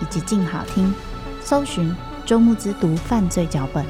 [0.00, 0.94] 以及静好听，
[1.40, 1.94] 搜寻
[2.24, 3.84] 周慕之读犯罪脚本，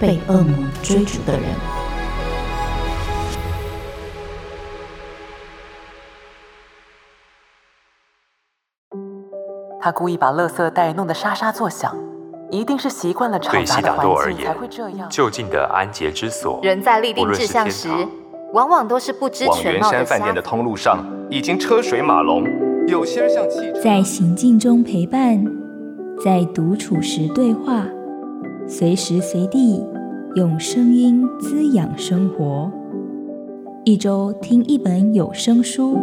[0.00, 1.42] 被恶魔追逐的人。
[9.80, 11.96] 他故意把垃圾袋弄得沙沙作响，
[12.50, 15.08] 一定是习惯了吵杂的环境才会这样。
[15.08, 17.88] 就近的安洁之所，人在立定志向时。
[18.54, 19.88] 往往都是不知全貌的。
[19.88, 22.44] 往圆山饭店的通路上已经车水马龙，
[22.88, 23.82] 有些人像汽车。
[23.82, 25.44] 在行进中陪伴，
[26.24, 27.86] 在独处时对话，
[28.66, 29.84] 随时随地
[30.36, 32.72] 用声音滋养生活。
[33.84, 35.98] 一周听一本有声书，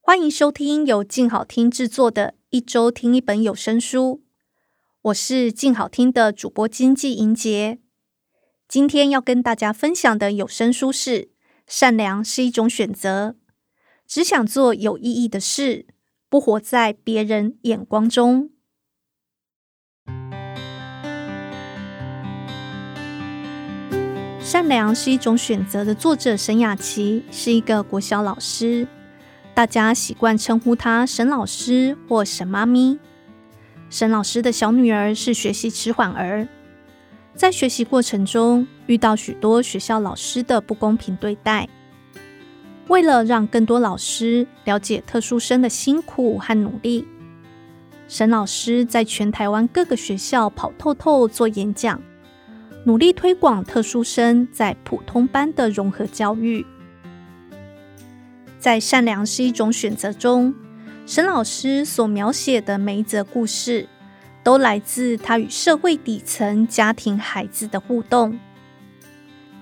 [0.00, 4.20] 欢迎收听由静好听制作的《一周听一本有声书》。
[5.02, 7.78] 我是静好听的主播经济莹洁，
[8.70, 11.22] 今天要跟大家分享的有声书是
[11.66, 13.30] 《善良是一种选择》，
[14.06, 15.86] 只想做有意义的事，
[16.28, 18.50] 不活在别人眼光中。
[24.40, 28.86] 《善良是一种选择》的作者沈雅琪是一个国小老师，
[29.52, 33.00] 大家习惯称呼她沈老师或沈妈咪。
[33.88, 36.46] 沈老师的小女儿是学习迟缓儿，
[37.40, 41.66] 在学习过程中遇到许多学校老师的不公平对待。
[42.88, 47.08] 为了让更多老师了解特殊生的辛苦和努力，
[48.08, 51.98] 沈老师在全台湾各个学校跑透透做演讲，
[52.84, 56.66] 努力推广特殊生在普通班的融合教育。
[58.58, 60.54] 在《善良是一种选择》中，
[61.06, 63.88] 沈老师所描写的每一则故事，
[64.42, 68.38] 都来自他与社会底层家庭孩子的互动。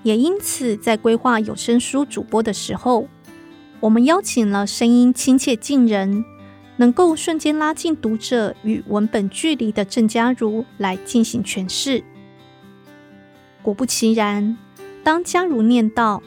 [0.03, 3.07] 也因此，在规划有声书主播的时候，
[3.81, 6.23] 我们邀请了声音亲切近人、
[6.77, 12.03] 能够瞬间拉近读者与文本距离的郑嘉如来进行诠释。
[13.61, 14.57] 果不其然，
[15.03, 16.23] 当嘉如念到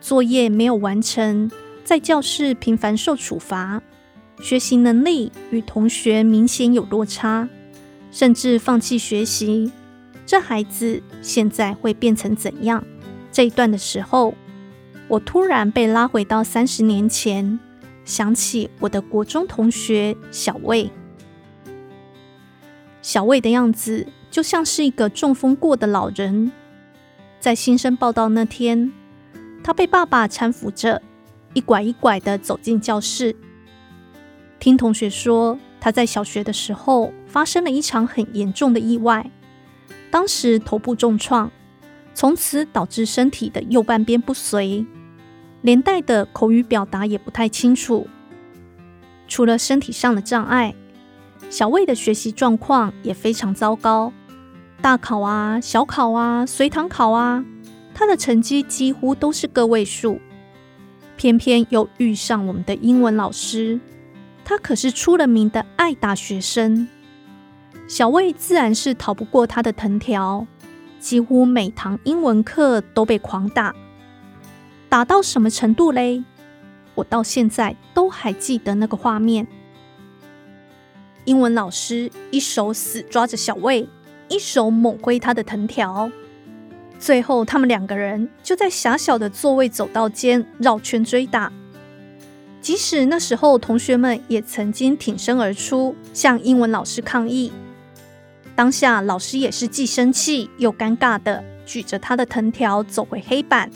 [0.00, 1.50] 作业没有完成，
[1.84, 3.82] 在教室频繁受处罚。
[4.40, 7.48] 学习能力与同学明显有落差，
[8.10, 9.70] 甚至放弃学习。
[10.26, 12.84] 这孩子现在会变成怎样？
[13.32, 14.34] 这一段的时候，
[15.08, 17.58] 我突然被拉回到三十年前，
[18.04, 20.90] 想起我的国中同学小魏。
[23.00, 26.52] 小魏的样子就像是一个中风过的老人。
[27.40, 28.92] 在新生报到那天，
[29.62, 31.00] 他被爸爸搀扶着，
[31.54, 33.34] 一拐一拐地走进教室。
[34.58, 39.30] 听同学说，他在小学的时候发生了一场很严重的意外，
[40.10, 41.50] 当时头部重创，
[42.14, 44.84] 从此导致身体的右半边不遂，
[45.62, 48.08] 连带的口语表达也不太清楚。
[49.28, 50.74] 除了身体上的障碍，
[51.50, 54.12] 小魏的学习状况也非常糟糕，
[54.80, 57.44] 大考啊、小考啊、随堂考啊，
[57.94, 60.20] 他的成绩几乎都是个位数。
[61.16, 63.78] 偏偏又遇上我们的英文老师。
[64.48, 66.88] 他可是出了名的爱打学生，
[67.86, 70.46] 小魏自然是逃不过他的藤条，
[70.98, 73.76] 几乎每堂英文课都被狂打，
[74.88, 76.24] 打到什么程度嘞？
[76.94, 79.46] 我到现在都还记得那个画面。
[81.26, 83.86] 英文老师一手死抓着小魏，
[84.30, 86.10] 一手猛挥他的藤条，
[86.98, 91.52] 最后他们两个人就在狭小的座位走道间绕圈追打。
[92.60, 97.52] 即使那时候，同学们也曾经挺身而出，向英文老师抗议。
[98.54, 103.70] 当下，老师也是既生气又尴尬的举着他的藤条走回黑板。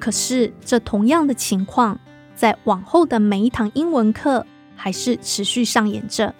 [0.00, 1.98] 可是，这同样的情况，
[2.34, 6.34] 在往后的每一堂英文课，还是持续上演着。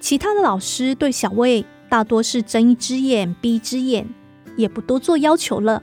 [0.00, 4.06] 其他的老师对小魏大多是睁一只眼闭一只眼，
[4.56, 5.82] 也不多做要求了。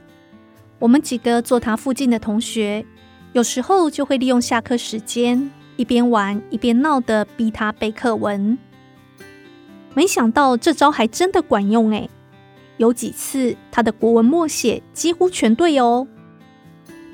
[0.78, 2.84] 我们几个坐他附近的同学，
[3.36, 8.56] 有时候就会利用下课时间，一边玩一边闹的逼他背课文。
[9.92, 12.08] 没想到这招还真的管用诶。
[12.78, 16.08] 有几次他的国文默写几乎全对哦。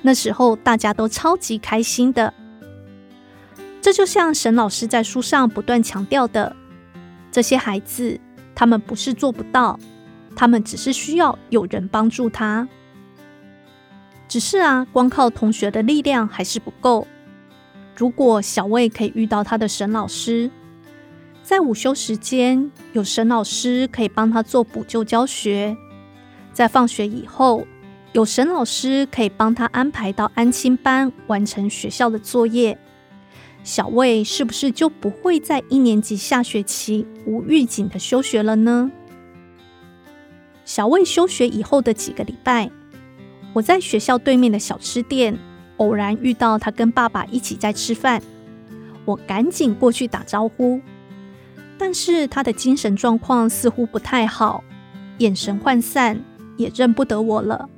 [0.03, 2.33] 那时候大家都超级开心的。
[3.81, 6.55] 这就像沈老师在书上不断强调的，
[7.33, 8.21] 这些孩子
[8.55, 9.77] 他们不是做不到，
[10.37, 12.69] 他们只是需要有人帮助他。
[14.33, 17.07] 只是啊，光靠同学的力量还是不够。
[17.95, 20.51] 如果小魏可以遇到他的沈老师，
[21.43, 25.77] 在午休时间，有沈老师可以帮他做补救教学；
[26.51, 27.67] 在放学以后，
[28.13, 32.79] 有沈老师可以帮他安排到安亲班完成学校的作业。
[33.63, 38.91] 小魏是不是就不会在一年级下学期无预警的休学了呢？
[40.65, 42.71] 小魏休学以后的几个礼拜，
[43.53, 45.39] 我在学校对面的小吃店
[45.77, 48.23] 偶然遇到他跟爸爸一起在吃饭，
[49.05, 50.81] 我赶紧过去打招呼。
[51.79, 54.63] 但是他的精神状况似乎不太好，
[55.19, 56.23] 眼神涣散，
[56.57, 57.69] 也认不得我了。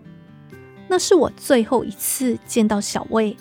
[0.89, 3.37] 那是我最后一次见到小魏。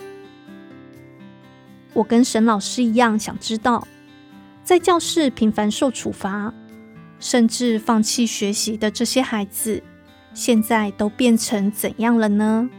[1.93, 3.85] 我跟沈老师一样，想知道
[4.63, 6.53] 在教室频繁受处罚，
[7.19, 9.83] 甚至放弃学习的这些孩子，
[10.33, 12.69] 现在都变成怎样了呢？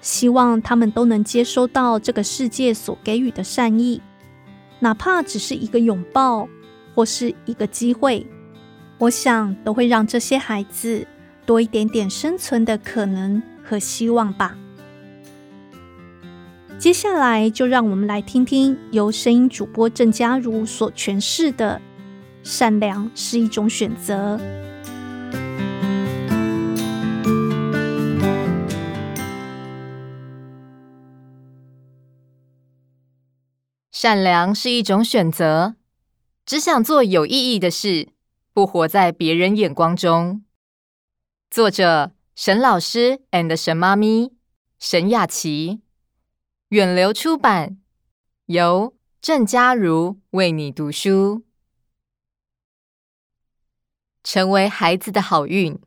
[0.00, 4.02] 希望他们都能接收到这个世界所给予的善意。
[4.80, 6.48] 哪怕只是一个拥抱，
[6.94, 8.26] 或是一个机会，
[8.98, 11.06] 我想都会让这些孩子
[11.46, 14.56] 多一点点生存的可能和希望吧。
[16.78, 21.80] 接下来就让我们来听听由声音主播郑佳如所诠释的
[22.42, 24.40] “善良是一种选择”。
[34.02, 35.76] 善良是一种选择，
[36.44, 38.08] 只想做有意义的事，
[38.52, 40.44] 不活在别人眼光中。
[41.48, 44.32] 作者：沈老师 and 沈妈咪，
[44.80, 45.82] 沈雅琪，
[46.70, 47.78] 远流出版，
[48.46, 51.44] 由郑嘉如为你读书。
[54.24, 55.80] 成为孩子的好运。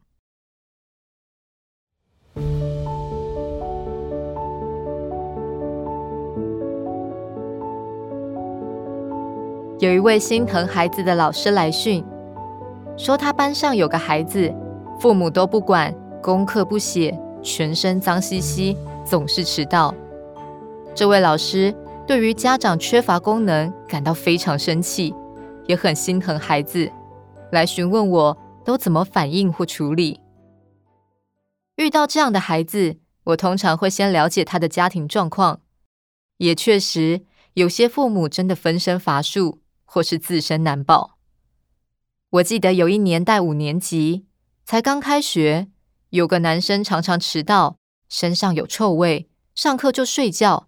[9.79, 12.01] 有一位心疼孩子的老师来讯，
[12.95, 14.53] 说他班上有个孩子，
[15.01, 15.93] 父母都不管，
[16.23, 19.93] 功课不写，全身脏兮兮，总是迟到。
[20.93, 21.75] 这位老师
[22.07, 25.13] 对于家长缺乏功能感到非常生气，
[25.67, 26.89] 也很心疼孩子，
[27.51, 30.21] 来询问我都怎么反应或处理。
[31.75, 32.95] 遇到这样的孩子，
[33.25, 35.59] 我通常会先了解他的家庭状况，
[36.37, 37.23] 也确实
[37.55, 39.59] 有些父母真的分身乏术。
[39.85, 41.17] 或是自身难保。
[42.31, 44.25] 我记得有一年带五年级，
[44.65, 45.69] 才刚开学，
[46.09, 47.77] 有个男生常常迟到，
[48.09, 50.67] 身上有臭味，上课就睡觉。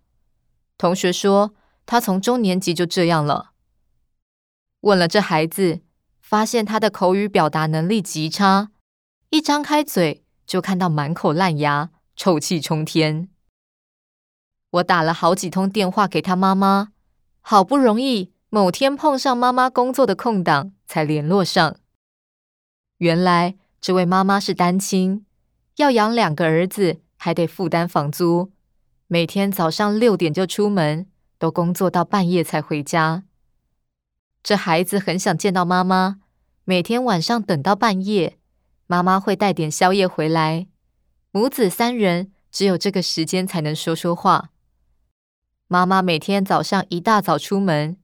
[0.78, 1.54] 同学说
[1.86, 3.52] 他从中年级就这样了。
[4.82, 5.82] 问了这孩子，
[6.22, 8.72] 发现他的口语表达能力极差，
[9.32, 13.30] 一张开嘴就看到满口烂牙，臭气冲天。
[14.70, 16.92] 我打了好几通电话给他妈妈，
[17.42, 18.32] 好不容易。
[18.58, 21.76] 某天碰上妈妈工作的空档，才联络上。
[22.98, 25.28] 原来这位妈妈是单亲，
[25.76, 28.52] 要养两个儿子，还得负担房租，
[29.06, 31.06] 每天早上六点就出门，
[31.38, 33.26] 都工作到半夜才回家。
[34.42, 36.18] 这孩子很想见到妈妈，
[36.64, 38.40] 每天晚上等到半夜，
[38.88, 40.66] 妈妈会带点宵夜回来，
[41.30, 44.50] 母子三人只有这个时间才能说说话。
[45.68, 47.98] 妈妈每天早上一大早出门。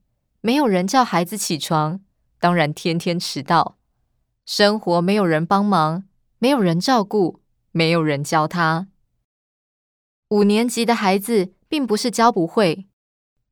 [0.46, 2.02] 没有人叫孩子起床，
[2.38, 3.78] 当然天天迟到。
[4.44, 6.04] 生活没有人帮忙，
[6.38, 7.40] 没有人照顾，
[7.72, 8.88] 没有人教他。
[10.28, 12.86] 五年级的孩子并不是教不会，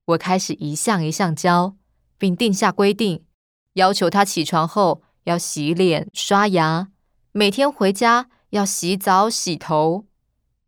[0.05, 1.77] 我开始一项一项教，
[2.19, 3.25] 并定下规定，
[3.73, 6.89] 要求他起床后要洗脸、刷牙，
[7.33, 10.05] 每天回家要洗澡、洗头。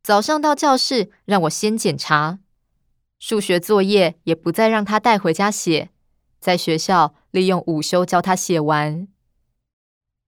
[0.03, 2.39] 早上到教室让我先检查，
[3.19, 5.91] 数学作业也不再让他带回家写。
[6.45, 9.09] 在学校利用午休教他写完。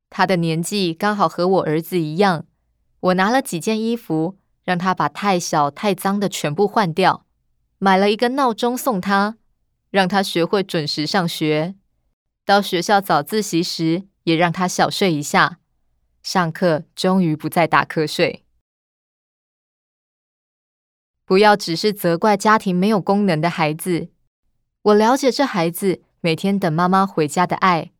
[0.08, 2.46] 他的年纪刚好和我儿子一样，
[3.00, 7.26] 我拿了几件衣服让他把太小太脏的全部换掉，
[7.76, 9.36] 买了一个闹钟送他，
[9.90, 11.74] 让他学会准时上学。
[12.46, 15.58] 到学校早自习时，也让他小睡一下。
[16.22, 18.46] 上课终于不再打瞌睡。
[21.26, 24.08] 不要只是责怪家庭没有功能的孩子。
[24.82, 27.92] 我了解这孩子每天等妈妈回家的爱，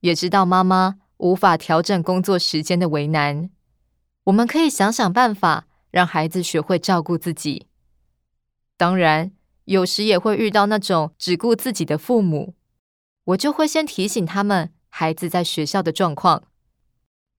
[0.00, 3.50] 也知道妈妈无法调整工作时间的为难。
[4.24, 5.66] 我们可以想想办法。
[5.90, 7.66] 让孩子学会照顾自己。
[8.78, 9.32] 当然，
[9.64, 12.54] 有时也会遇到那种只顾自己的父母，
[13.24, 16.44] 我就会先提醒他们孩子在学校的状况。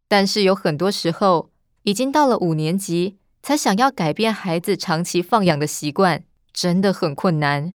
[0.08, 1.52] 但是有很多时候，
[1.84, 7.72] 已经到了五年级，才想要改变孩子长期放养的习惯，真的很困难。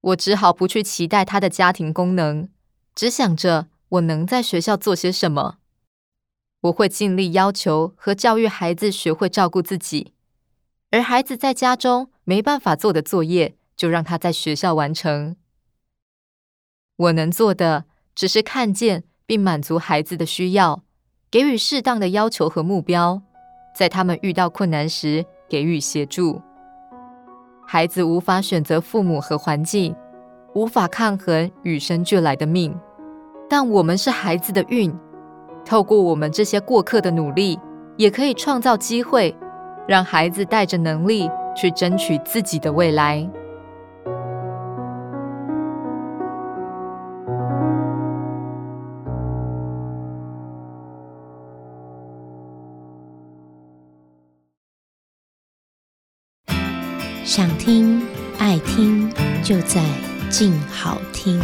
[0.00, 2.48] 我只好不去期待他的家庭功能，
[2.94, 5.58] 只想着我能在学校做些什么。
[6.62, 10.12] 我会尽力要求和教育孩子学会照顾自己，
[10.90, 15.36] 而孩子在家中没办法做的作业，就让他在学校完成。
[16.96, 20.82] 我能做的只是看见并满足孩子的需要，
[21.30, 23.22] 给予适当的要求和目标，
[23.76, 26.42] 在他们遇到困难时给予协助。
[27.70, 29.94] 孩子无法选择父母和环境，
[30.54, 32.74] 无法抗衡与生俱来的命，
[33.46, 34.90] 但我们是孩子的运。
[35.66, 37.60] 透过我们这些过客的努力，
[37.98, 39.36] 也可以创造机会，
[39.86, 43.30] 让孩子带着能力去争取自己的未来。
[57.28, 58.00] 想听、
[58.38, 59.06] 爱听，
[59.44, 59.84] 就在
[60.30, 61.38] 静好听。